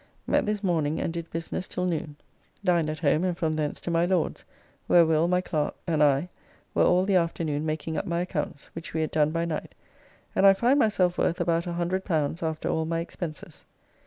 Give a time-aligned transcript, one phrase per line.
[0.25, 2.15] Met this morning and did business till noon.
[2.65, 4.45] Dined at home and from thence to my Lord's
[4.87, 6.29] where Will, my clerk, and I
[6.73, 9.75] were all the afternoon making up my accounts, which we had done by night,
[10.35, 13.63] and I find myself worth about L100 after all my expenses.